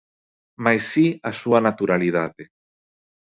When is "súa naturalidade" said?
1.41-2.43